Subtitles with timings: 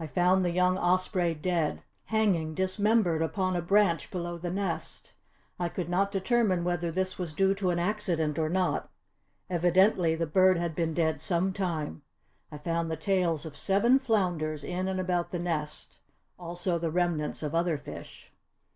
[0.00, 5.12] I found the young osprey dead, hanging dismembered upon a branch below the nest.
[5.56, 8.90] I could not determine whether this was due to an accident or not.
[9.48, 12.02] Evidently the bird had been dead some time.
[12.50, 15.98] I found the tails of seven flounders in and about the nest,
[16.40, 18.32] also the remnants of other fish."